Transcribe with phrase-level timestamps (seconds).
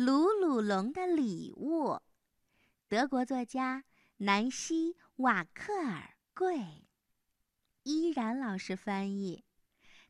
[0.00, 1.98] 鲁鲁龙的礼物，
[2.88, 3.82] 德国作家
[4.18, 6.86] 南希·瓦克尔贵，
[7.82, 9.44] 依然老师翻译，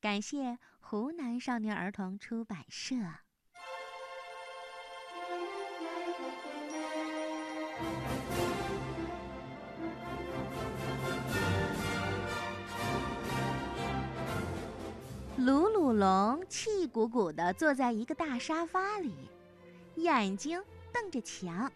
[0.00, 2.96] 感谢湖南少年儿童出版社。
[15.36, 19.28] 鲁鲁龙气鼓鼓地坐在一个大沙发里，
[19.96, 21.70] 眼睛瞪着墙。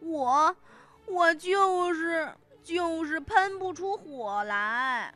[0.00, 0.56] 我，
[1.06, 5.14] 我就是就是喷不出火来。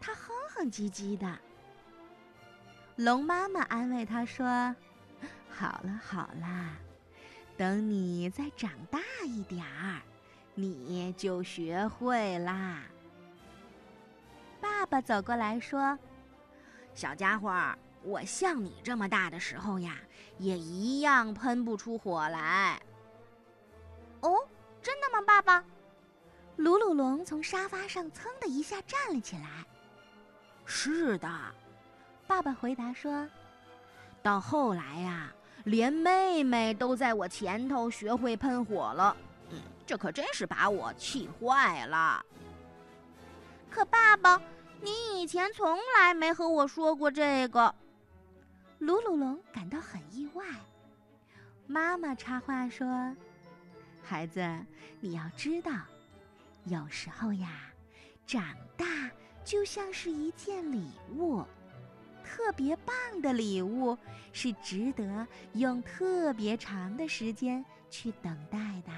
[0.00, 1.38] 他哼哼唧唧的。
[2.96, 4.44] 龙妈妈安慰他说
[5.48, 6.76] ：“好了好了，
[7.56, 10.02] 等你再长大一点儿，
[10.54, 12.82] 你就学会啦。”
[14.60, 15.98] 爸爸走过来说
[16.94, 17.50] ：“小家伙，
[18.02, 19.96] 我像你这么大的时候呀，
[20.38, 22.80] 也一样喷不出火来。”
[24.20, 24.36] 哦，
[24.82, 25.64] 真的吗，爸爸？
[26.56, 29.64] 鲁鲁龙从沙发上噌的一下站了起来。
[30.66, 31.28] “是的。”
[32.26, 33.28] 爸爸回答说
[34.22, 35.32] ，“到后来呀，
[35.64, 39.16] 连妹妹都在我前头学会喷火了。
[39.50, 42.24] 嗯，这可真是把我气坏了。”
[43.70, 44.40] 可爸爸，
[44.80, 47.74] 你以前从来没和我说过这个。
[48.80, 50.42] 鲁鲁龙感到很意外。
[51.66, 53.14] 妈妈插话说
[54.02, 54.40] ：“孩子，
[55.00, 55.70] 你要知道，
[56.64, 57.70] 有时候呀，
[58.26, 58.42] 长
[58.78, 59.10] 大
[59.44, 61.44] 就像是一件礼物，
[62.24, 63.98] 特别棒的礼物，
[64.32, 68.92] 是值得用特别长的时间去等待的。”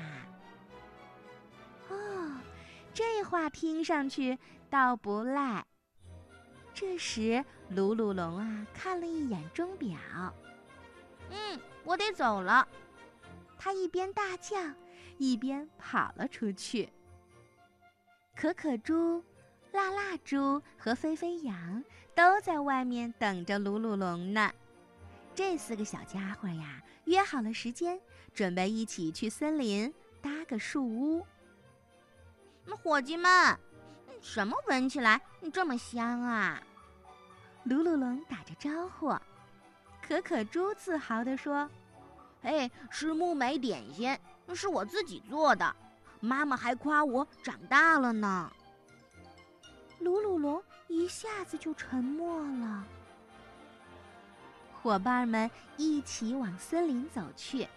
[1.91, 2.41] 哦，
[2.94, 4.39] 这话听上去。
[4.70, 5.67] 倒不赖。
[6.75, 9.97] 这时，鲁鲁龙啊看了一眼钟表，
[11.31, 12.67] 嗯，我得走了。
[13.59, 14.56] 他一边大叫，
[15.19, 16.89] 一边跑了出去。
[18.34, 19.23] 可可猪、
[19.70, 24.51] 辣辣猪和飞飞羊都在外面等着鲁鲁龙呢。
[25.35, 28.01] 这四个小家伙呀，约好了时间，
[28.35, 31.27] 准备一起去森林搭个树屋。
[32.83, 33.30] 伙计们。
[34.20, 35.20] 什么闻起来
[35.52, 36.63] 这么香啊？
[37.64, 39.17] 鲁鲁龙打着招呼，
[40.00, 41.68] 可可猪自豪地说
[42.42, 44.18] ：“嘿，是木莓点心，
[44.55, 45.77] 是我自己做的。
[46.20, 48.52] 妈妈还夸我长大了呢。”
[50.01, 52.84] 鲁鲁龙一下子就沉默了。
[54.83, 57.68] 伙伴们一起往森林走去。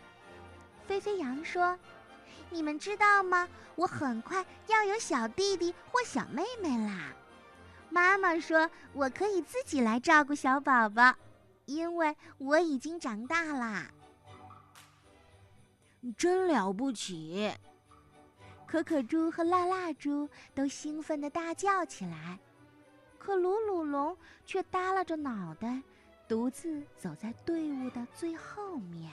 [0.88, 1.78] 飞飞羊说。
[2.52, 3.48] 你们知道吗？
[3.76, 7.12] 我很快要有小弟弟或小妹妹啦。
[7.96, 11.16] 妈妈说我可以自己来照顾小宝宝，
[11.64, 13.90] 因为我已经长大啦。
[16.18, 17.50] 真了不起！
[18.68, 22.38] 可可猪和辣辣猪都兴奋地大叫起来，
[23.18, 25.82] 可鲁鲁龙却耷拉着脑袋，
[26.28, 29.10] 独自走在队伍的最后面。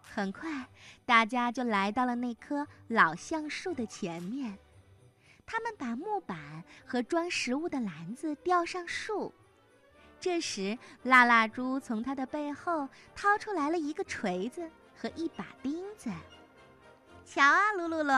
[0.00, 0.68] 很快，
[1.04, 4.56] 大家就来到了那棵老橡树的前面。
[5.46, 9.32] 他们把木板和装食物的篮子吊上树。
[10.20, 16.10] 这时，辣辣猪从他的背后掏出来了一个锤子和一把钉子。
[17.24, 18.14] 瞧啊，鲁鲁龙，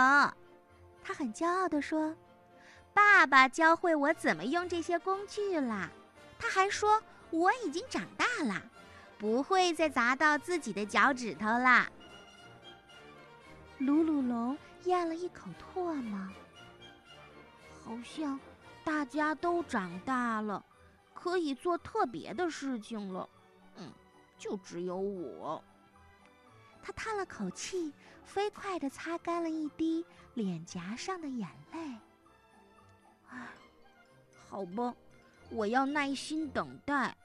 [1.02, 2.14] 他很骄傲地说
[2.94, 5.90] ：“爸爸教会我怎么用这些工具了。
[6.38, 8.62] 他还说我已经长大了。”
[9.18, 11.90] 不会再砸到自己的脚趾头啦。
[13.78, 14.54] 鲁鲁龙
[14.84, 16.20] 咽了一口唾沫，
[17.86, 18.38] 好像
[18.82, 20.64] 大家都长大了，
[21.14, 23.28] 可以做特别的事情了。
[23.76, 23.92] 嗯，
[24.36, 25.62] 就只有我。
[26.82, 27.92] 他叹了口气，
[28.24, 30.04] 飞快地擦干了一滴
[30.34, 31.78] 脸颊上的眼泪。
[33.28, 33.48] 唉，
[34.48, 34.92] 好吧，
[35.50, 37.16] 我要耐心等待，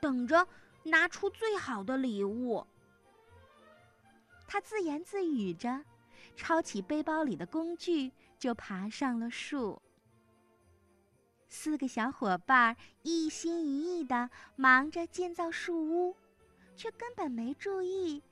[0.00, 0.46] 等着。
[0.84, 2.64] 拿出最好的礼物。
[4.46, 5.84] 他自言自语着，
[6.36, 9.82] 抄起背包里的工具，就爬上了树。
[11.48, 16.16] 四个小伙伴一心一意的忙着建造树屋，
[16.76, 18.22] 却根本没注意，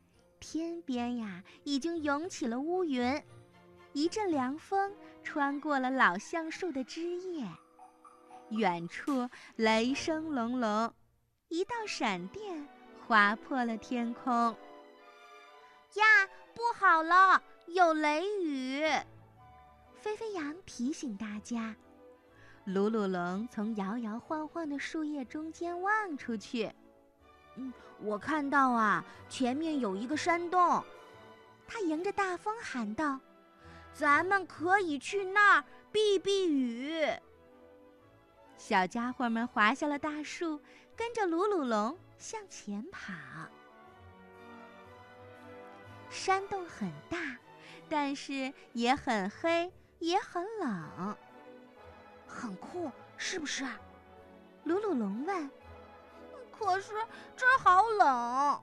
[0.41, 3.23] 天边呀已经涌起了乌云，
[3.93, 7.47] 一阵凉风穿过了老橡树的枝叶，
[8.51, 10.93] 远处雷声隆隆。
[11.49, 12.67] 一道闪电
[13.07, 14.33] 划破了天空。
[15.95, 18.83] 呀，不好了，有雷雨！
[19.95, 21.77] 飞飞羊提醒大家。
[22.65, 26.73] 鲁鲁龙从摇摇晃晃的树叶中间望出去，
[27.57, 27.71] 嗯，
[28.01, 30.83] 我看到啊，前面有一个山洞。
[31.67, 33.21] 他迎着大风喊道
[33.93, 37.07] ：“咱们可以去那儿避避雨。”
[38.57, 40.61] 小家伙们滑下了大树，
[40.97, 43.13] 跟着鲁鲁龙向前跑。
[46.09, 47.37] 山洞很大，
[47.91, 51.17] 但是也很黑，也很冷，
[52.35, 53.65] 很酷，是不是？
[54.65, 55.51] 鲁鲁龙问。
[56.51, 56.93] 可是
[57.37, 58.63] 这儿好冷，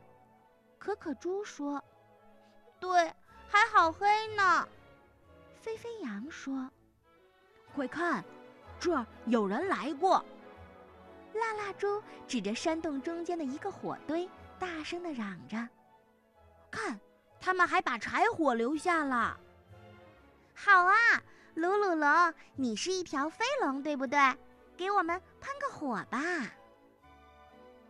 [0.78, 1.82] 可可猪说。
[2.80, 3.14] 对，
[3.48, 4.68] 还好黑呢。
[5.62, 6.70] 飞飞羊说
[7.76, 8.24] ：“快看，
[8.80, 10.24] 这儿有人来过。”
[11.34, 14.28] 辣辣猪指着山洞中间的一个火堆，
[14.58, 15.70] 大声的嚷着
[16.72, 17.00] ：“看，
[17.40, 19.40] 他们还把柴火留下了。”
[20.56, 20.96] 好啊，
[21.56, 24.18] 鲁鲁龙，你是一条飞龙，对不对？
[24.78, 26.20] 给我们喷个火吧。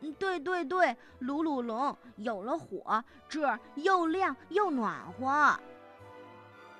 [0.01, 5.59] 嗯，对对对，鲁鲁龙有了火，这儿又亮又暖和。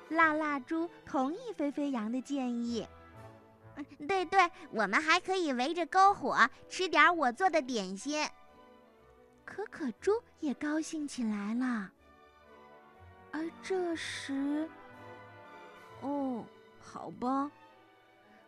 [0.09, 2.85] 辣辣猪同意飞飞羊的建议。
[3.75, 6.35] 嗯，对对，我们还可以围着篝火
[6.67, 8.27] 吃点我做的点心。
[9.45, 11.91] 可可猪也高兴起来了。
[13.31, 14.67] 而这时，
[16.01, 16.43] 哦，
[16.93, 17.49] 好吧，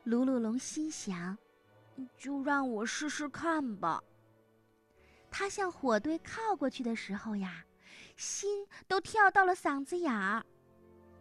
[0.03, 1.37] 鲁鲁龙心想，
[2.17, 4.03] 就让我试试看吧。
[5.31, 7.63] 他向火堆靠过去的时候呀，
[8.17, 10.45] 心都跳到了嗓子眼儿。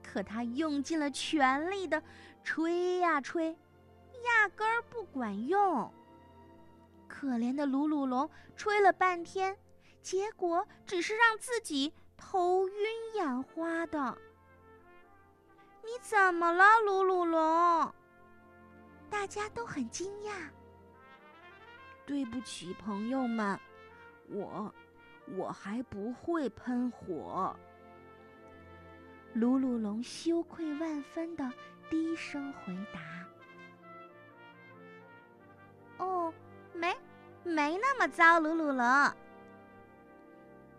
[0.03, 2.03] 可他用尽了全力的
[2.43, 3.57] 吹呀吹，
[4.25, 5.95] 压根儿不管用。
[7.07, 9.57] 可怜的鲁鲁龙吹了半天，
[10.03, 12.75] 结果只是让自己头晕
[13.15, 14.19] 眼花的。
[15.83, 17.93] 你怎么了，鲁鲁龙？
[19.11, 20.33] 大家都很惊讶。
[22.07, 23.59] 对不起，朋友们。
[24.29, 24.73] 我，
[25.37, 27.55] 我还不会喷火。
[29.35, 31.53] 鲁鲁龙羞愧万分的
[31.91, 33.01] 低声回答
[36.05, 36.33] ：“哦，
[36.73, 36.97] 没，
[37.43, 39.15] 没那么糟。”鲁鲁龙，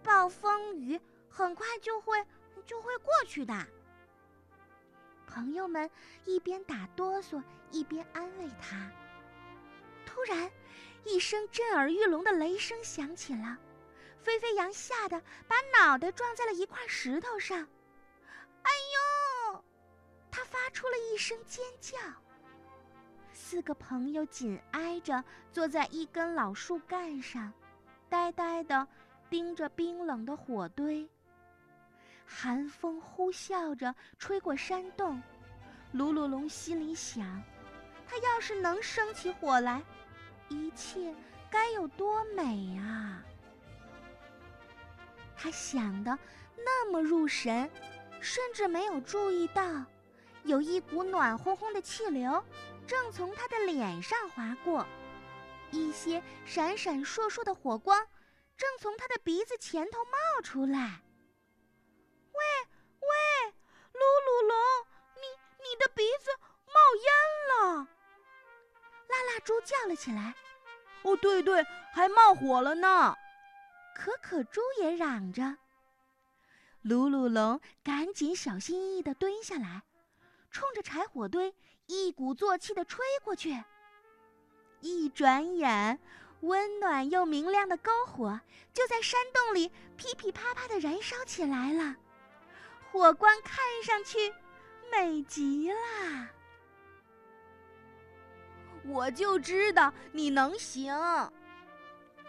[0.04, 1.00] 暴风雨
[1.30, 2.24] 很快就会
[2.66, 3.54] 就会过去的。
[5.34, 5.90] 朋友们
[6.26, 7.42] 一边打哆嗦
[7.72, 8.92] 一边安慰他。
[10.06, 10.52] 突然。
[11.06, 13.58] 一声震耳欲聋的雷声响起了，
[14.22, 17.60] 飞飞羊吓得把脑袋撞在了一块石头上。
[18.62, 18.72] 哎
[19.52, 19.62] 呦！
[20.32, 21.98] 他发出了一声尖叫。
[23.34, 25.22] 四个朋友紧挨着
[25.52, 27.52] 坐在一根老树干上，
[28.08, 28.88] 呆呆地
[29.30, 31.06] 盯着冰冷的火堆。
[32.26, 35.22] 寒风呼啸着吹过山洞，
[35.92, 37.42] 鲁鲁龙心里想：
[38.08, 39.82] 他要是能生起火来。
[40.50, 41.16] 一切
[41.50, 43.24] 该有多美啊！
[45.36, 46.18] 他想的
[46.58, 47.70] 那么入神，
[48.20, 49.64] 甚至没有注意到，
[50.44, 52.44] 有一股暖烘烘的气流
[52.86, 54.86] 正从他的脸上划过，
[55.72, 58.06] 一些闪闪烁烁的火光
[58.56, 61.02] 正从他的鼻子前头冒出来。
[64.04, 64.58] 鲁鲁龙，
[65.16, 65.22] 你
[65.64, 66.30] 你的鼻子
[66.68, 66.74] 冒
[67.04, 67.08] 烟
[67.50, 67.88] 了！
[69.08, 70.36] 辣辣猪叫了起来
[71.04, 73.16] ：“哦，对对，还冒火了呢！”
[73.96, 75.58] 可可猪也嚷着。
[76.82, 79.84] 鲁鲁龙赶紧小心翼翼地蹲下来，
[80.52, 83.64] 冲着柴火堆一鼓作气地吹过去。
[84.82, 85.98] 一转眼，
[86.42, 88.42] 温暖又明亮的篝火
[88.74, 91.96] 就在山洞里噼噼啪啪地燃烧起来了，
[92.94, 94.32] 火光看上去
[94.92, 96.30] 美极了。
[98.86, 100.94] 我就知道你能行，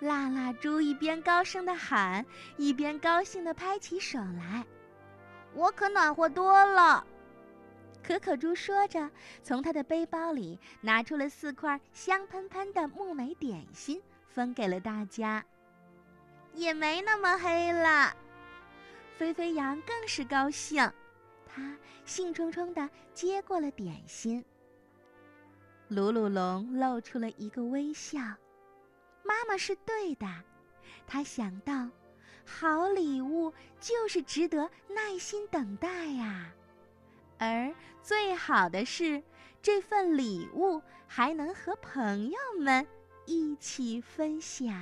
[0.00, 2.25] 辣辣猪一边高声的喊，
[2.56, 4.64] 一边高兴的拍起手来。
[5.52, 7.06] 我可暖和多了。
[8.02, 9.11] 可可猪说着，
[9.42, 15.44] 从他的背包里拿出了四块香喷喷的木莓点心，分给了大家。
[16.54, 18.16] 也没那么黑了。
[19.16, 20.83] 飞飞羊更是高兴，
[21.47, 24.44] 他兴冲冲的接过了点心。
[25.88, 28.18] 鲁鲁龙露出了一个微笑，
[29.23, 30.26] 妈妈是对的，
[31.06, 31.88] 他想到，
[32.44, 36.50] 好礼物就是值得耐心等待呀，
[37.38, 39.23] 而最好的是，
[39.62, 42.85] 这份礼物还能和朋友们
[43.26, 44.75] 一起分享。